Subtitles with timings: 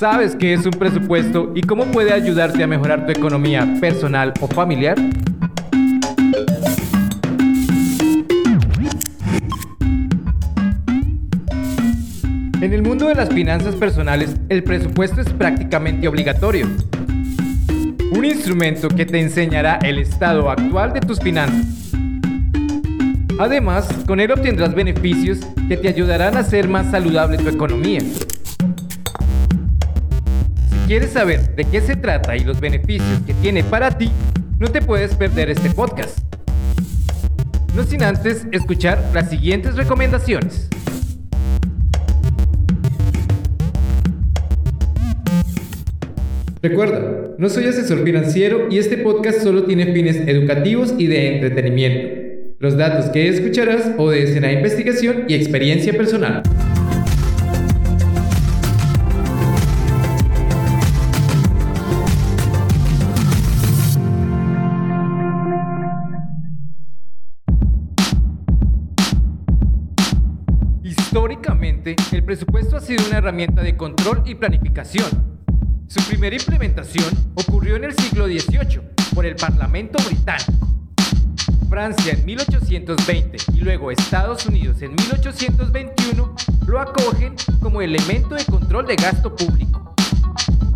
[0.00, 4.46] ¿Sabes qué es un presupuesto y cómo puede ayudarte a mejorar tu economía personal o
[4.46, 4.98] familiar?
[12.62, 16.66] En el mundo de las finanzas personales, el presupuesto es prácticamente obligatorio.
[18.16, 21.92] Un instrumento que te enseñará el estado actual de tus finanzas.
[23.38, 28.00] Además, con él obtendrás beneficios que te ayudarán a hacer más saludable tu economía.
[30.90, 34.10] Quieres saber de qué se trata y los beneficios que tiene para ti,
[34.58, 36.18] no te puedes perder este podcast.
[37.76, 40.68] No sin antes escuchar las siguientes recomendaciones.
[46.60, 52.56] Recuerda, no soy asesor financiero y este podcast solo tiene fines educativos y de entretenimiento.
[52.58, 56.42] Los datos que escucharás obedecen a investigación y experiencia personal.
[71.10, 75.40] Históricamente, el presupuesto ha sido una herramienta de control y planificación
[75.88, 78.80] su primera implementación ocurrió en el siglo XVIII
[79.12, 80.68] por el Parlamento británico.
[81.68, 86.36] Francia en 1820 y luego Estados Unidos en 1821
[86.68, 89.96] lo acogen como elemento de control de gasto público.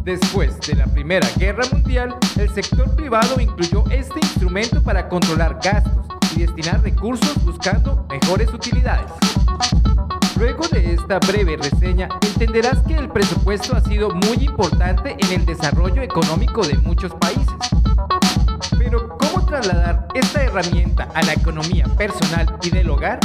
[0.02, 6.08] Después de la Primera Guerra Mundial, el sector privado incluyó este instrumento para controlar gastos
[6.34, 9.12] y destinar recursos buscando mejores utilidades.
[10.44, 15.46] Luego de esta breve reseña, entenderás que el presupuesto ha sido muy importante en el
[15.46, 17.54] desarrollo económico de muchos países.
[18.76, 23.20] Pero, ¿cómo trasladar esta herramienta a la economía personal y del hogar?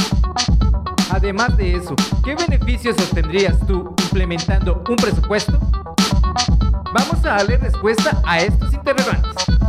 [1.10, 5.60] Además de eso, ¿qué beneficios obtendrías tú implementando un presupuesto?
[6.94, 9.59] Vamos a darle respuesta a estos interrogantes.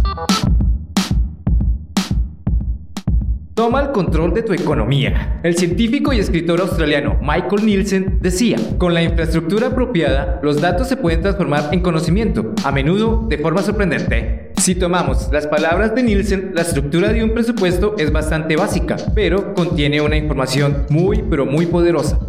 [3.62, 5.40] Toma el control de tu economía.
[5.44, 10.98] El científico y escritor australiano Michael Nielsen decía, con la infraestructura apropiada, los datos se
[10.98, 14.52] pueden transformar en conocimiento, a menudo de forma sorprendente.
[14.58, 19.54] Si tomamos las palabras de Nielsen, la estructura de un presupuesto es bastante básica, pero
[19.54, 22.20] contiene una información muy pero muy poderosa.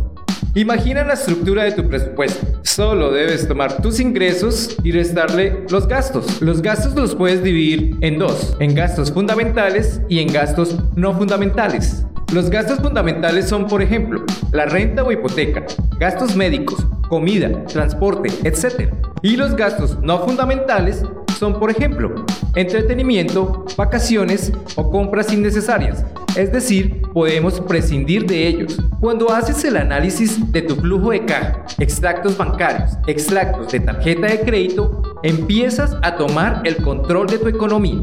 [0.54, 2.46] Imagina la estructura de tu presupuesto.
[2.62, 6.42] Solo debes tomar tus ingresos y restarle los gastos.
[6.42, 12.04] Los gastos los puedes dividir en dos, en gastos fundamentales y en gastos no fundamentales.
[12.34, 15.64] Los gastos fundamentales son, por ejemplo, la renta o hipoteca,
[15.98, 18.92] gastos médicos, comida, transporte, etc.
[19.22, 21.02] Y los gastos no fundamentales
[21.38, 26.04] son, por ejemplo, entretenimiento, vacaciones o compras innecesarias.
[26.34, 28.78] Es decir, podemos prescindir de ellos.
[29.00, 34.40] Cuando haces el análisis de tu flujo de caja, extractos bancarios, extractos de tarjeta de
[34.40, 38.00] crédito, empiezas a tomar el control de tu economía.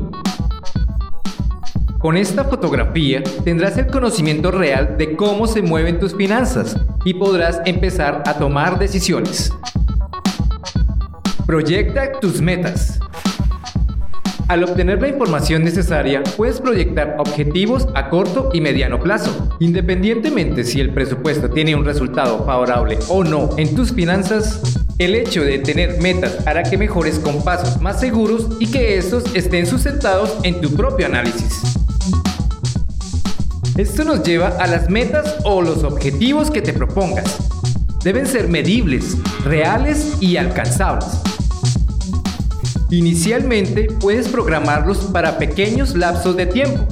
[1.98, 7.60] Con esta fotografía tendrás el conocimiento real de cómo se mueven tus finanzas y podrás
[7.66, 9.52] empezar a tomar decisiones.
[11.48, 13.00] Proyecta tus metas.
[14.50, 19.56] Al obtener la información necesaria, puedes proyectar objetivos a corto y mediano plazo.
[19.60, 24.60] Independientemente si el presupuesto tiene un resultado favorable o no en tus finanzas,
[24.98, 29.36] el hecho de tener metas hará que mejores con pasos más seguros y que estos
[29.36, 31.62] estén sustentados en tu propio análisis.
[33.78, 37.38] Esto nos lleva a las metas o los objetivos que te propongas.
[38.04, 39.16] Deben ser medibles,
[39.46, 41.29] reales y alcanzables.
[42.92, 46.88] Inicialmente puedes programarlos para pequeños lapsos de tiempo.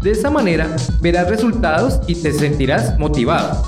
[0.00, 3.64] De esa manera verás resultados y te sentirás motivado.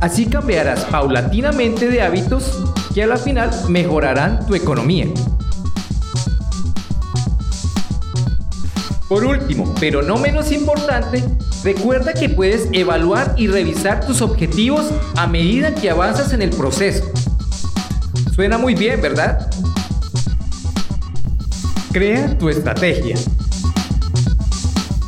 [0.00, 2.58] Así cambiarás paulatinamente de hábitos
[2.94, 5.06] que a la final mejorarán tu economía.
[9.10, 11.22] Por último, pero no menos importante,
[11.64, 17.04] recuerda que puedes evaluar y revisar tus objetivos a medida que avanzas en el proceso.
[18.34, 19.50] Suena muy bien, ¿verdad?
[21.92, 23.16] Crea tu estrategia.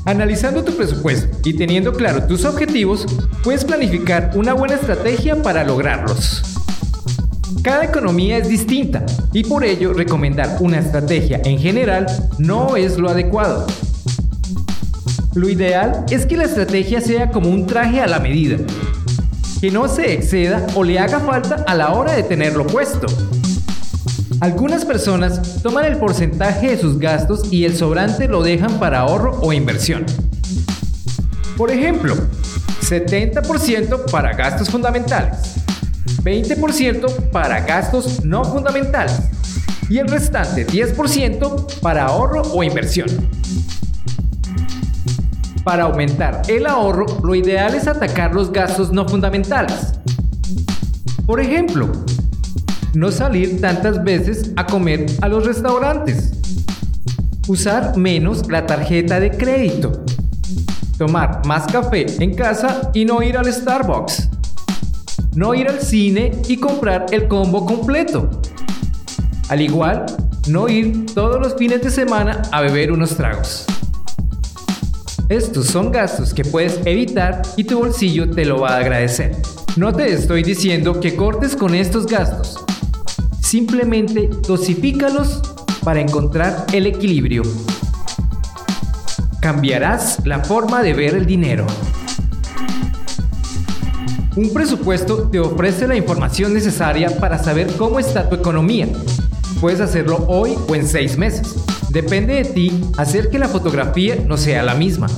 [0.05, 3.07] Analizando tu presupuesto y teniendo claro tus objetivos,
[3.45, 6.43] puedes planificar una buena estrategia para lograrlos.
[7.63, 12.07] Cada economía es distinta y por ello recomendar una estrategia en general
[12.39, 13.65] no es lo adecuado.
[15.35, 18.57] Lo ideal es que la estrategia sea como un traje a la medida,
[19.61, 23.07] que no se exceda o le haga falta a la hora de tenerlo puesto.
[24.43, 29.39] Algunas personas toman el porcentaje de sus gastos y el sobrante lo dejan para ahorro
[29.41, 30.05] o inversión.
[31.57, 32.17] Por ejemplo,
[32.81, 35.55] 70% para gastos fundamentales,
[36.25, 39.31] 20% para gastos no fundamentales
[39.89, 43.07] y el restante 10% para ahorro o inversión.
[45.63, 49.93] Para aumentar el ahorro, lo ideal es atacar los gastos no fundamentales.
[51.27, 51.93] Por ejemplo,
[52.95, 56.33] no salir tantas veces a comer a los restaurantes.
[57.49, 60.05] Usar menos la tarjeta de crédito.
[60.99, 64.29] Tomar más café en casa y no ir al Starbucks.
[65.35, 68.29] No ir al cine y comprar el combo completo.
[69.49, 70.05] Al igual,
[70.49, 73.65] no ir todos los fines de semana a beber unos tragos.
[75.29, 79.35] Estos son gastos que puedes evitar y tu bolsillo te lo va a agradecer.
[79.77, 82.63] No te estoy diciendo que cortes con estos gastos.
[83.53, 85.43] Simplemente dosifícalos
[85.85, 87.43] para encontrar el equilibrio.
[89.43, 91.67] Cambiarás la forma de ver el dinero.
[94.37, 98.89] Un presupuesto te ofrece la información necesaria para saber cómo está tu economía.
[99.61, 101.55] Puedes hacerlo hoy o en seis meses.
[101.91, 105.09] Depende de ti hacer que la fotografía no sea la misma.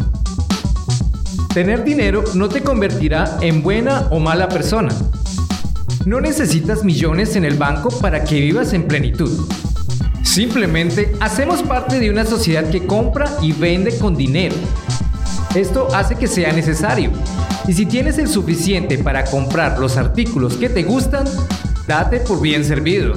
[1.54, 4.90] Tener dinero no te convertirá en buena o mala persona.
[6.06, 9.48] No necesitas millones en el banco para que vivas en plenitud.
[10.22, 14.54] Simplemente hacemos parte de una sociedad que compra y vende con dinero.
[15.54, 17.10] Esto hace que sea necesario.
[17.66, 21.24] Y si tienes el suficiente para comprar los artículos que te gustan,
[21.86, 23.14] date por bien servido.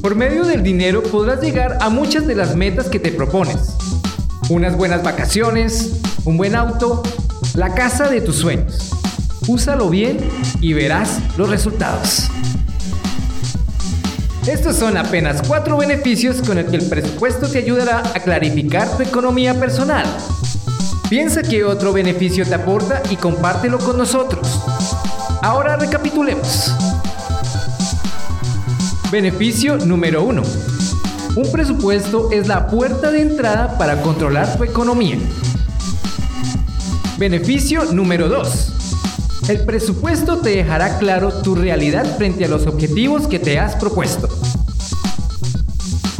[0.00, 3.74] Por medio del dinero podrás llegar a muchas de las metas que te propones.
[4.48, 7.02] Unas buenas vacaciones, un buen auto,
[7.54, 8.97] la casa de tus sueños.
[9.48, 10.18] Úsalo bien
[10.60, 12.28] y verás los resultados.
[14.46, 19.02] Estos son apenas cuatro beneficios con los que el presupuesto te ayudará a clarificar tu
[19.02, 20.04] economía personal.
[21.08, 24.60] Piensa qué otro beneficio te aporta y compártelo con nosotros.
[25.40, 26.74] Ahora recapitulemos.
[29.10, 30.42] Beneficio número 1.
[31.36, 35.16] Un presupuesto es la puerta de entrada para controlar tu economía.
[37.16, 38.77] Beneficio número 2.
[39.48, 44.28] El presupuesto te dejará claro tu realidad frente a los objetivos que te has propuesto.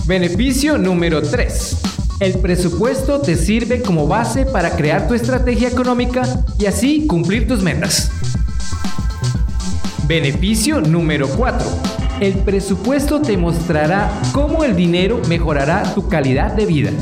[0.06, 1.76] Beneficio número 3.
[2.20, 6.22] El presupuesto te sirve como base para crear tu estrategia económica
[6.58, 8.10] y así cumplir tus metas.
[10.06, 11.66] Beneficio número 4.
[12.20, 16.92] El presupuesto te mostrará cómo el dinero mejorará tu calidad de vida.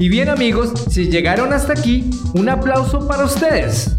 [0.00, 3.98] Y bien amigos, si llegaron hasta aquí, un aplauso para ustedes.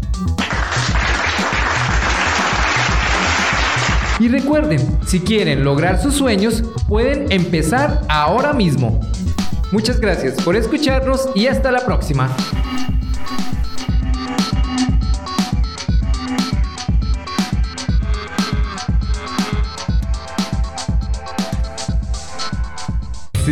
[4.18, 8.98] Y recuerden, si quieren lograr sus sueños, pueden empezar ahora mismo.
[9.70, 12.34] Muchas gracias por escucharnos y hasta la próxima.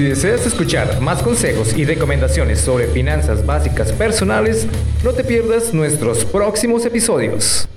[0.00, 4.66] Si deseas escuchar más consejos y recomendaciones sobre finanzas básicas personales,
[5.04, 7.68] no te pierdas nuestros próximos episodios.